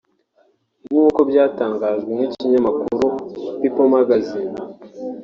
Mkuko 0.89 1.19
byatangajwe 1.29 2.11
n’ 2.17 2.19
ikinyamakuru 2.27 3.05
people 3.59 3.87
magazine 3.95 4.55